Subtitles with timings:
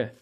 [0.00, 0.12] Okay.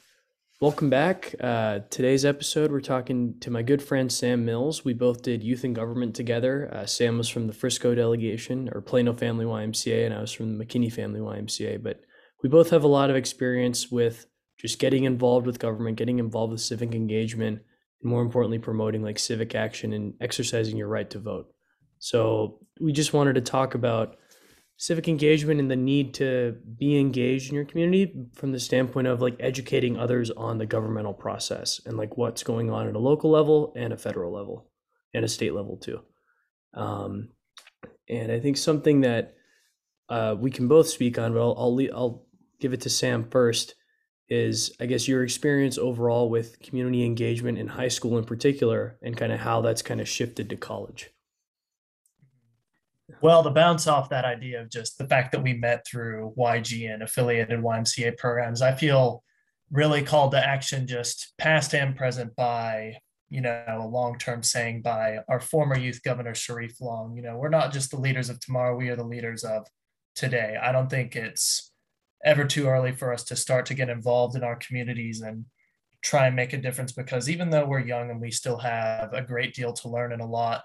[0.61, 1.37] Welcome back.
[1.39, 4.85] Uh, today's episode, we're talking to my good friend Sam Mills.
[4.85, 6.69] We both did youth and government together.
[6.75, 10.59] Uh, Sam was from the Frisco delegation or Plano Family YMCA, and I was from
[10.59, 11.81] the McKinney Family YMCA.
[11.81, 12.01] But
[12.43, 14.27] we both have a lot of experience with
[14.59, 17.61] just getting involved with government, getting involved with civic engagement,
[18.03, 21.55] and more importantly, promoting like civic action and exercising your right to vote.
[22.01, 24.17] So we just wanted to talk about
[24.79, 29.21] civic engagement and the need to be engaged in your community from the standpoint of
[29.21, 33.29] like educating others on the governmental process and like what's going on at a local
[33.29, 34.71] level and a federal level
[35.13, 36.01] and a state level too.
[36.75, 37.31] Um,
[38.09, 39.35] and I think something that
[40.09, 42.27] uh, we can both speak on, but I'll, I'll, I'll
[42.61, 43.75] give it to Sam first
[44.29, 49.17] is I guess your experience overall with community engagement in high school in particular and
[49.17, 51.11] kind of how that's kind of shifted to college.
[53.23, 56.93] Well, to bounce off that idea of just the fact that we met through YG
[56.93, 59.23] and affiliated YMCA programs, I feel
[59.71, 62.97] really called to action just past and present by
[63.31, 67.51] you know a long-term saying by our former youth governor sharif long you know we're
[67.51, 69.67] not just the leaders of tomorrow we are the leaders of
[70.19, 70.57] today.
[70.61, 71.71] I don't think it's
[72.25, 75.45] ever too early for us to start to get involved in our communities and
[76.03, 79.23] try and make a difference because even though we're young and we still have a
[79.23, 80.63] great deal to learn and a lot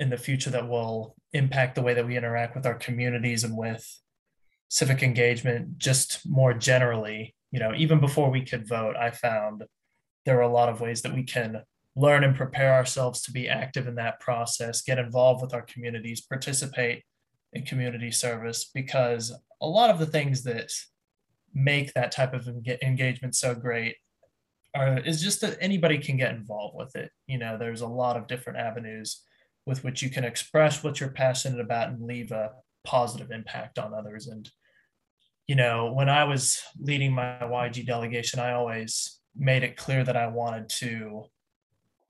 [0.00, 3.56] in the future that will impact the way that we interact with our communities and
[3.56, 3.86] with
[4.68, 7.34] civic engagement just more generally.
[7.52, 9.64] You know even before we could vote i found
[10.24, 11.62] there are a lot of ways that we can
[11.96, 16.20] learn and prepare ourselves to be active in that process get involved with our communities
[16.20, 17.02] participate
[17.52, 20.70] in community service because a lot of the things that
[21.54, 22.48] make that type of
[22.82, 23.96] engagement so great
[24.74, 27.10] are is just that anybody can get involved with it.
[27.26, 29.22] You know there's a lot of different avenues
[29.70, 32.50] with which you can express what you're passionate about and leave a
[32.84, 34.26] positive impact on others.
[34.26, 34.50] And,
[35.46, 40.16] you know, when I was leading my YG delegation, I always made it clear that
[40.16, 41.26] I wanted to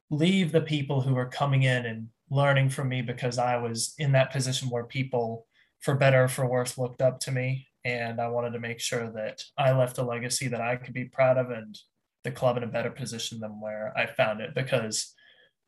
[0.08, 4.12] leave the people who were coming in and learning from me because I was in
[4.12, 5.46] that position where people,
[5.80, 7.66] for better or for worse, looked up to me.
[7.84, 11.04] And I wanted to make sure that I left a legacy that I could be
[11.04, 11.78] proud of and
[12.24, 15.14] the club in a better position than where I found it because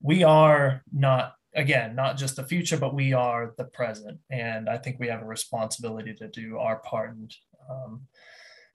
[0.00, 4.18] we are not again, not just the future, but we are the present.
[4.30, 7.34] And I think we have a responsibility to do our part and
[7.70, 8.02] um,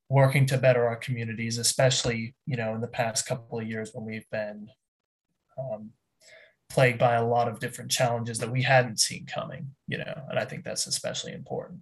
[0.10, 4.06] working to better our communities, especially, you know, in the past couple of years when
[4.06, 4.68] we've been
[5.58, 5.92] um,
[6.70, 10.38] plagued by a lot of different challenges that we hadn't seen coming, you know, and
[10.38, 11.82] I think that's especially important.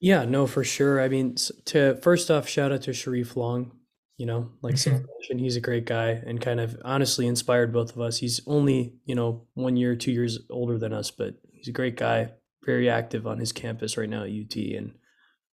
[0.00, 1.00] Yeah, no, for sure.
[1.00, 1.34] I mean,
[1.66, 3.72] to first off, shout out to Sharif Long
[4.20, 5.02] you know like mm-hmm.
[5.18, 8.92] mentioned, he's a great guy and kind of honestly inspired both of us he's only
[9.06, 12.30] you know one year two years older than us but he's a great guy
[12.66, 14.92] very active on his campus right now at ut and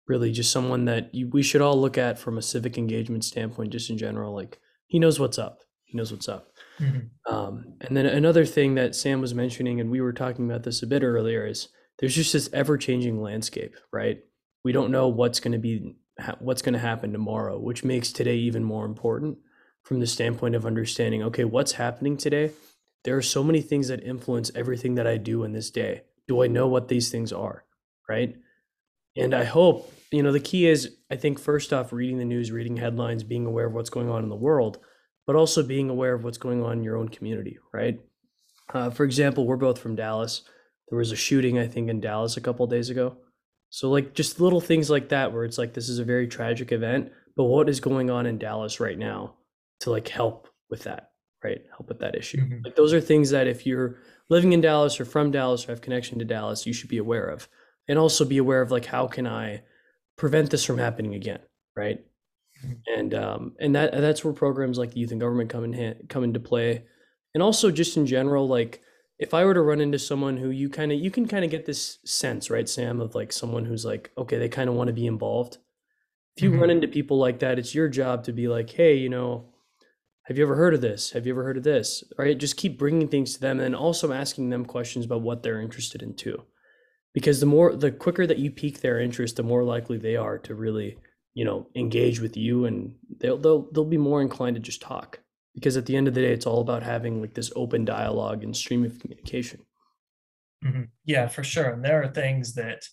[0.07, 3.71] really just someone that you, we should all look at from a civic engagement standpoint
[3.71, 6.47] just in general like he knows what's up he knows what's up
[6.79, 7.33] mm-hmm.
[7.33, 10.81] um, and then another thing that sam was mentioning and we were talking about this
[10.81, 14.21] a bit earlier is there's just this ever-changing landscape right
[14.63, 15.95] we don't know what's going to be
[16.39, 19.37] what's going to happen tomorrow, which makes today even more important
[19.83, 22.51] from the standpoint of understanding okay, what's happening today?
[23.03, 26.03] There are so many things that influence everything that I do in this day.
[26.27, 27.65] Do I know what these things are?
[28.09, 28.35] Right.
[29.15, 32.51] And I hope, you know, the key is, I think, first off, reading the news,
[32.51, 34.79] reading headlines, being aware of what's going on in the world,
[35.25, 37.99] but also being aware of what's going on in your own community, right?
[38.73, 40.41] Uh, for example, we're both from Dallas.
[40.89, 43.17] There was a shooting, I think, in Dallas a couple days ago.
[43.75, 46.71] So like just little things like that where it's like this is a very tragic
[46.71, 49.33] event, but what is going on in Dallas right now
[49.81, 51.11] to like help with that,
[51.43, 51.61] right?
[51.71, 52.37] Help with that issue.
[52.37, 52.63] Mm-hmm.
[52.63, 53.97] Like those are things that if you're
[54.29, 57.25] living in Dallas or from Dallas or have connection to Dallas, you should be aware
[57.25, 57.49] of.
[57.89, 59.63] And also be aware of like how can I
[60.15, 61.41] prevent this from happening again,
[61.75, 61.99] right?
[62.65, 62.97] Mm-hmm.
[62.97, 66.23] And um and that that's where programs like the youth and government come in come
[66.23, 66.85] into play.
[67.33, 68.81] And also just in general like
[69.17, 71.51] if I were to run into someone who you kind of you can kind of
[71.51, 74.87] get this sense, right, Sam, of like someone who's like, okay, they kind of want
[74.87, 75.57] to be involved.
[76.35, 76.59] If you mm-hmm.
[76.59, 79.53] run into people like that, it's your job to be like, hey, you know,
[80.23, 81.11] have you ever heard of this?
[81.11, 82.03] Have you ever heard of this?
[82.17, 82.37] Right?
[82.37, 86.01] Just keep bringing things to them and also asking them questions about what they're interested
[86.01, 86.43] in too.
[87.13, 90.37] Because the more the quicker that you pique their interest, the more likely they are
[90.39, 90.97] to really,
[91.33, 95.19] you know, engage with you and they'll they'll they'll be more inclined to just talk
[95.55, 98.43] because at the end of the day it's all about having like this open dialogue
[98.43, 99.61] and stream of communication.
[100.63, 100.83] Mm-hmm.
[101.05, 101.69] yeah for sure.
[101.69, 102.83] And there are things that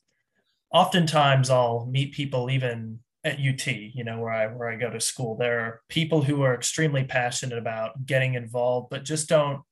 [0.73, 5.01] oftentimes i'll meet people even at ut you know where i where i go to
[5.01, 5.37] school.
[5.37, 9.63] There are people who are extremely passionate about getting involved but just don't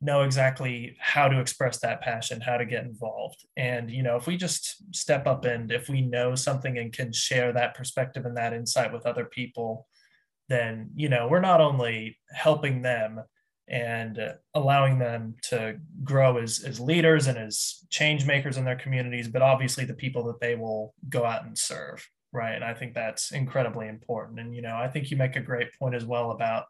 [0.00, 3.44] know exactly how to express that passion how to get involved.
[3.56, 7.12] And you know if we just step up and if we know something and can
[7.12, 9.88] share that perspective and that insight with other people
[10.48, 13.22] then you know we're not only helping them
[13.68, 18.76] and uh, allowing them to grow as, as leaders and as change makers in their
[18.76, 22.06] communities, but obviously the people that they will go out and serve.
[22.32, 22.54] Right.
[22.54, 24.38] And I think that's incredibly important.
[24.38, 26.66] And, you know, I think you make a great point as well about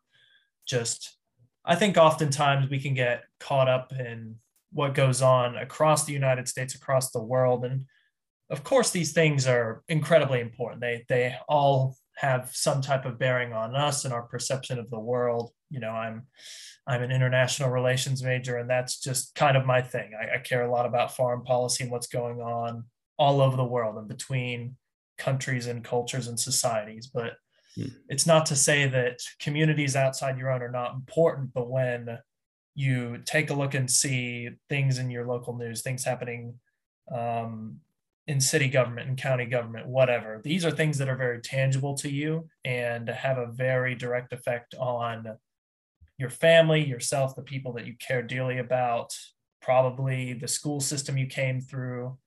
[0.66, 1.16] just,
[1.64, 4.36] I think oftentimes we can get caught up in
[4.70, 7.64] what goes on across the United States, across the world.
[7.64, 7.86] And
[8.50, 10.80] of course, these things are incredibly important.
[10.80, 14.98] They, they all have some type of bearing on us and our perception of the
[14.98, 15.52] world.
[15.70, 16.24] You know, I'm,
[16.84, 20.10] I'm an international relations major, and that's just kind of my thing.
[20.20, 22.86] I, I, care a lot about foreign policy and what's going on
[23.18, 24.74] all over the world and between
[25.16, 27.06] countries and cultures and societies.
[27.06, 27.34] But
[27.76, 27.86] hmm.
[28.08, 32.18] it's not to say that communities outside your own are not important, but when
[32.74, 36.54] you take a look and see things in your local news, things happening
[37.16, 37.78] um,
[38.28, 42.10] in city government and county government, whatever, these are things that are very tangible to
[42.10, 45.38] you and have a very direct effect on
[46.18, 49.16] your family, yourself, the people that you care dearly about,
[49.62, 52.18] probably the school system you came through.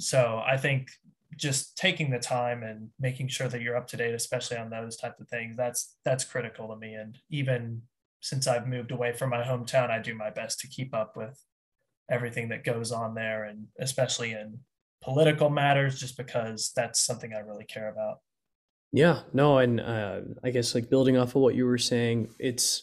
[0.00, 0.90] So I think
[1.36, 4.96] just taking the time and making sure that you're up to date, especially on those
[4.96, 6.94] type of things, that's that's critical to me.
[6.94, 7.82] And even
[8.20, 11.42] since I've moved away from my hometown, I do my best to keep up with
[12.08, 14.60] everything that goes on there, and especially in
[15.06, 18.18] political matters, just because that's something I really care about.
[18.92, 22.82] Yeah, no, and uh, I guess like building off of what you were saying, it's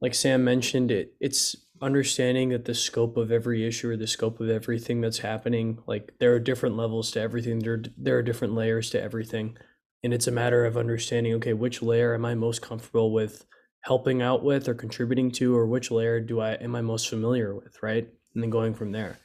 [0.00, 4.38] like Sam mentioned, it it's understanding that the scope of every issue or the scope
[4.38, 7.58] of everything that's happening, like there are different levels to everything.
[7.60, 9.56] There there are different layers to everything,
[10.04, 11.32] and it's a matter of understanding.
[11.34, 13.46] Okay, which layer am I most comfortable with
[13.80, 17.54] helping out with or contributing to, or which layer do I am I most familiar
[17.54, 18.06] with, right?
[18.34, 19.18] And then going from there.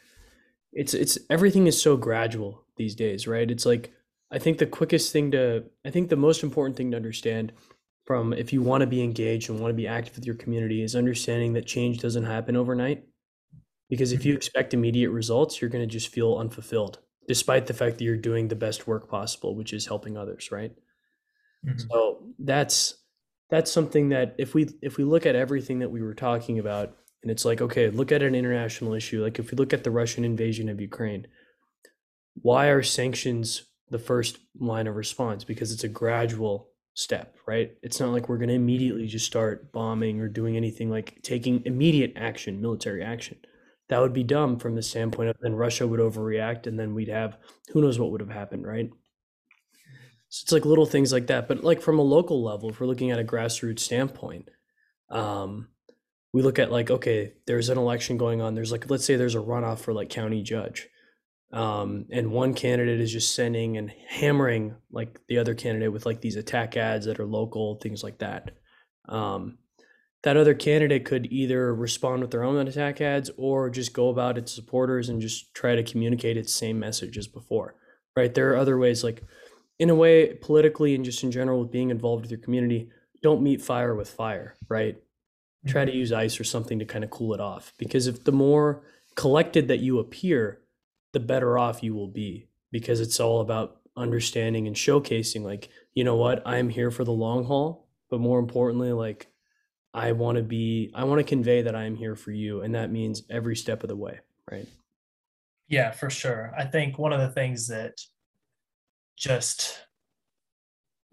[0.73, 3.49] It's it's everything is so gradual these days, right?
[3.49, 3.91] It's like
[4.31, 7.53] I think the quickest thing to I think the most important thing to understand
[8.05, 10.81] from if you want to be engaged and want to be active with your community
[10.81, 13.03] is understanding that change doesn't happen overnight.
[13.89, 14.37] Because if you mm-hmm.
[14.37, 18.47] expect immediate results, you're going to just feel unfulfilled, despite the fact that you're doing
[18.47, 20.71] the best work possible, which is helping others, right?
[21.65, 21.79] Mm-hmm.
[21.89, 22.95] So that's
[23.49, 26.95] that's something that if we if we look at everything that we were talking about,
[27.21, 29.23] and it's like, okay, look at an international issue.
[29.23, 31.27] Like if we look at the Russian invasion of Ukraine,
[32.41, 35.43] why are sanctions the first line of response?
[35.43, 37.71] Because it's a gradual step, right?
[37.81, 41.63] It's not like we're going to immediately just start bombing or doing anything like taking
[41.65, 43.37] immediate action, military action.
[43.89, 47.07] That would be dumb from the standpoint of then Russia would overreact and then we'd
[47.07, 47.37] have
[47.69, 48.89] who knows what would have happened, right?
[50.29, 51.47] So it's like little things like that.
[51.47, 54.49] But like from a local level, if we're looking at a grassroots standpoint,
[55.09, 55.69] um,
[56.37, 58.53] we look at like, okay, there's an election going on.
[58.53, 60.87] There's like, let's say there's a runoff for like county judge
[61.51, 66.21] um, and one candidate is just sending and hammering like the other candidate with like
[66.21, 68.51] these attack ads that are local things like that.
[69.07, 69.57] Um,
[70.23, 74.37] that other candidate could either respond with their own attack ads or just go about
[74.37, 77.75] its supporters and just try to communicate its same message as before
[78.15, 78.33] right?
[78.33, 79.23] There are other ways like
[79.79, 82.89] in a way politically and just in general with being involved with your community
[83.21, 84.97] don't meet fire with fire right
[85.67, 87.73] try to use ice or something to kind of cool it off.
[87.77, 88.83] Because if the more
[89.15, 90.61] collected that you appear
[91.13, 92.47] the better off you will be.
[92.71, 96.43] Because it's all about understanding and showcasing like you know what?
[96.45, 99.27] I'm here for the long haul but more importantly like
[99.93, 102.91] i want to be i want to convey that i'm here for you and that
[102.91, 104.19] means every step of the way
[104.51, 104.67] right?
[105.67, 106.53] Yeah for sure.
[106.57, 107.99] I think one of the things that
[109.17, 109.79] just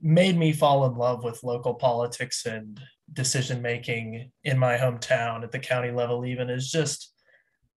[0.01, 2.81] made me fall in love with local politics and
[3.13, 7.13] decision making in my hometown at the county level even is just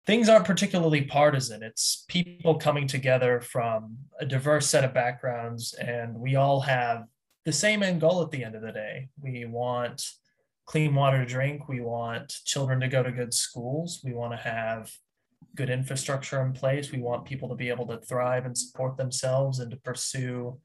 [0.05, 1.61] things aren't particularly partisan.
[1.61, 7.03] It's people coming together from a diverse set of backgrounds, and we all have
[7.45, 9.09] the same end goal at the end of the day.
[9.21, 10.03] We want
[10.65, 11.67] clean water to drink.
[11.67, 14.01] We want children to go to good schools.
[14.03, 14.91] We want to have
[15.55, 16.91] good infrastructure in place.
[16.91, 20.59] We want people to be able to thrive and support themselves and to pursue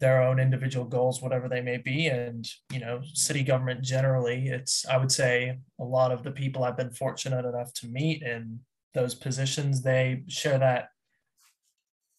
[0.00, 2.06] their own individual goals, whatever they may be.
[2.06, 6.64] And, you know, city government generally, it's, I would say, a lot of the people
[6.64, 8.60] I've been fortunate enough to meet in
[8.92, 10.88] those positions, they share that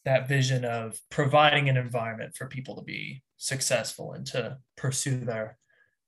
[0.06, 5.58] that vision of providing an environment for people to be successful and to pursue their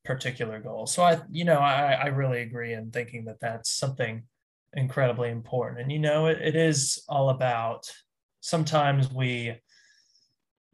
[0.06, 0.94] particular goals.
[0.94, 4.24] So I, you know, I, I really agree in thinking that that's something
[4.74, 5.82] incredibly important.
[5.82, 7.90] And, you know, it, it is all about
[8.40, 9.56] sometimes we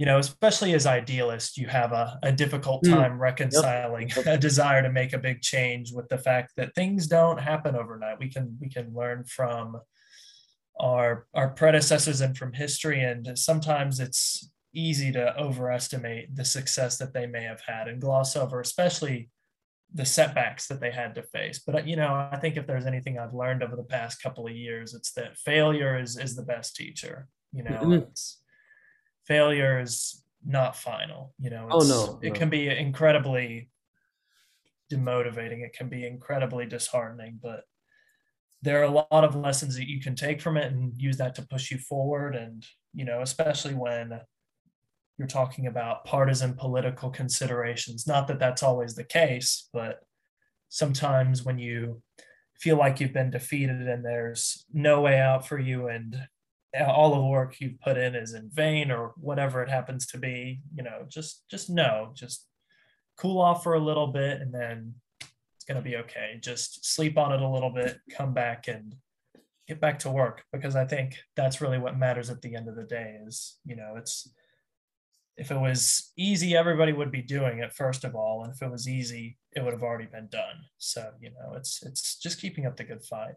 [0.03, 2.91] you know, especially as idealists, you have a, a difficult hmm.
[2.91, 3.19] time mm.
[3.19, 4.25] reconciling yep.
[4.25, 8.19] a desire to make a big change with the fact that things don't happen overnight.
[8.19, 9.79] We can we can learn from
[10.77, 17.13] our our predecessors and from history, and sometimes it's easy to overestimate the success that
[17.13, 19.29] they may have had and gloss over, especially
[19.93, 21.59] the setbacks that they had to face.
[21.65, 24.47] But uh, you know, I think if there's anything I've learned over the past couple
[24.47, 27.29] of years, it's that failure is is the best teacher.
[27.53, 28.09] You know, mm-hmm.
[29.25, 31.33] Failure is not final.
[31.39, 33.69] You know, oh no, it can be incredibly
[34.91, 35.63] demotivating.
[35.63, 37.61] It can be incredibly disheartening, but
[38.61, 41.35] there are a lot of lessons that you can take from it and use that
[41.35, 42.35] to push you forward.
[42.35, 44.19] And you know, especially when
[45.17, 48.07] you're talking about partisan political considerations.
[48.07, 49.99] Not that that's always the case, but
[50.69, 52.01] sometimes when you
[52.55, 56.15] feel like you've been defeated and there's no way out for you and
[56.81, 60.59] all the work you've put in is in vain or whatever it happens to be
[60.73, 62.47] you know just just know just
[63.17, 64.93] cool off for a little bit and then
[65.55, 68.95] it's going to be okay just sleep on it a little bit come back and
[69.67, 72.75] get back to work because i think that's really what matters at the end of
[72.75, 74.27] the day is you know it's
[75.37, 78.69] if it was easy, everybody would be doing it first of all, and if it
[78.69, 80.65] was easy, it would have already been done.
[80.77, 83.35] So you know, it's it's just keeping up the good fight.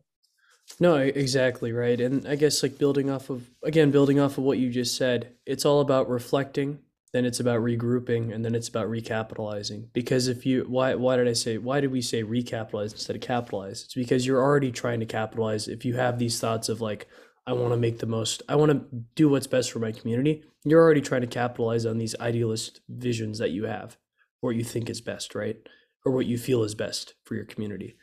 [0.81, 2.01] No, exactly right.
[2.01, 5.33] And I guess like building off of again, building off of what you just said,
[5.47, 6.81] it's all about reflecting,
[7.13, 9.89] then it's about regrouping, and then it's about recapitalizing.
[9.93, 13.23] Because if you why why did I say why did we say recapitalize instead of
[13.23, 13.85] capitalize?
[13.85, 17.09] It's because you're already trying to capitalize if you have these thoughts of like,
[17.47, 20.43] I want to make the most, I want to do what's best for my community.
[20.65, 23.97] You're already trying to capitalize on these idealist visions that you have,
[24.43, 25.57] or what you think is best, right?
[26.05, 27.97] Or what you feel is best for your community.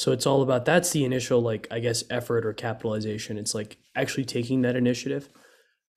[0.00, 3.36] So it's all about that's the initial, like, I guess, effort or capitalization.
[3.36, 5.28] It's like actually taking that initiative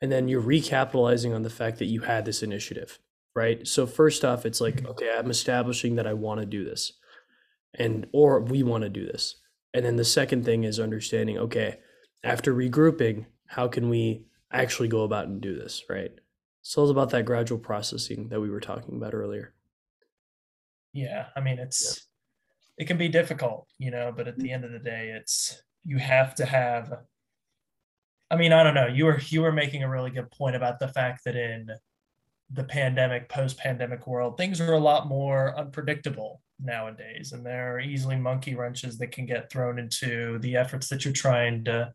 [0.01, 2.99] and then you're recapitalizing on the fact that you had this initiative,
[3.33, 3.65] right?
[3.65, 4.87] So first off, it's like, mm-hmm.
[4.87, 6.91] okay, I'm establishing that I want to do this
[7.75, 9.37] and or we want to do this.
[9.73, 11.79] And then the second thing is understanding, okay,
[12.25, 16.11] after regrouping, how can we actually go about and do this, right?
[16.61, 19.53] So it's about that gradual processing that we were talking about earlier.
[20.91, 22.12] Yeah, I mean it's yeah.
[22.77, 25.97] It can be difficult, you know, but at the end of the day, it's you
[25.97, 26.93] have to have
[28.33, 28.87] I mean, I don't know.
[28.87, 31.69] You were you were making a really good point about the fact that in
[32.51, 38.15] the pandemic, post-pandemic world, things are a lot more unpredictable nowadays, and there are easily
[38.15, 41.93] monkey wrenches that can get thrown into the efforts that you're trying to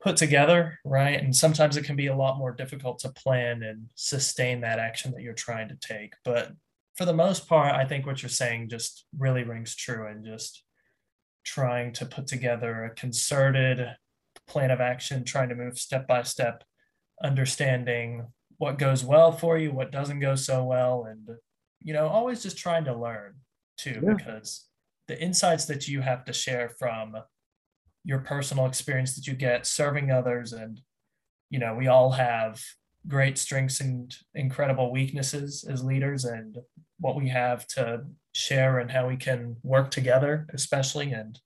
[0.00, 1.20] put together, right?
[1.20, 5.12] And sometimes it can be a lot more difficult to plan and sustain that action
[5.12, 6.14] that you're trying to take.
[6.24, 6.52] But
[6.98, 10.64] for the most part, I think what you're saying just really rings true and just
[11.44, 13.86] trying to put together a concerted
[14.48, 16.64] plan of action, trying to move step by step,
[17.22, 18.26] understanding
[18.56, 21.28] what goes well for you, what doesn't go so well, and
[21.80, 23.34] you know, always just trying to learn
[23.76, 24.14] too, yeah.
[24.14, 24.66] because
[25.06, 27.14] the insights that you have to share from
[28.04, 30.80] your personal experience that you get serving others and
[31.50, 32.60] you know we all have
[33.06, 36.58] great strengths and incredible weaknesses as leaders and
[36.98, 41.40] what we have to share and how we can work together especially and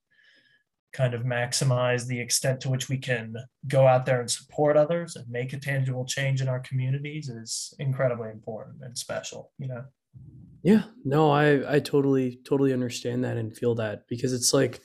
[0.93, 3.35] kind of maximize the extent to which we can
[3.67, 7.73] go out there and support others and make a tangible change in our communities is
[7.79, 9.85] incredibly important and special you know?
[10.63, 10.83] Yeah.
[11.05, 14.81] No i i totally totally understand that and feel that because it's like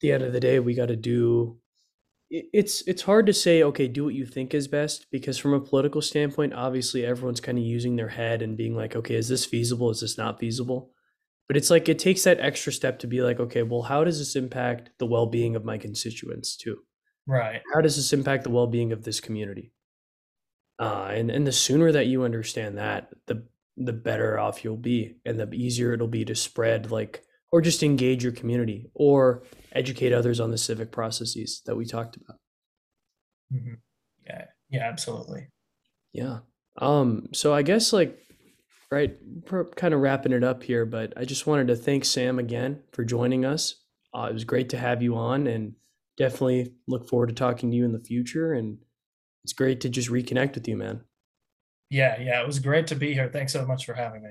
[0.00, 1.58] the end of the day we got to do
[2.30, 5.60] it's it's hard to say okay do what you think is best because from a
[5.60, 9.44] political standpoint obviously everyone's kind of using their head and being like okay is this
[9.44, 9.90] feasible?
[9.90, 10.90] Is this not feasible?
[11.46, 14.18] But it's like it takes that extra step to be like okay well how does
[14.18, 16.78] this impact the well-being of my constituents too?
[17.28, 17.62] Right.
[17.74, 19.72] How does this impact the well-being of this community?
[20.78, 25.16] Uh, and and the sooner that you understand that the the better off you'll be
[25.24, 27.22] and the easier it'll be to spread like
[27.52, 32.16] or just engage your community or educate others on the civic processes that we talked
[32.16, 32.38] about.
[33.52, 33.74] Mm-hmm.
[34.26, 35.48] Yeah, yeah, absolutely.
[36.12, 36.38] Yeah.
[36.78, 38.18] Um, so I guess like
[38.90, 39.16] right,
[39.76, 43.04] kind of wrapping it up here, but I just wanted to thank Sam again for
[43.04, 43.76] joining us.
[44.14, 45.74] Uh, it was great to have you on and
[46.16, 48.52] definitely look forward to talking to you in the future.
[48.52, 48.78] And
[49.44, 51.02] it's great to just reconnect with you, man.
[51.90, 53.28] Yeah, yeah, it was great to be here.
[53.28, 54.30] Thanks so much for having me.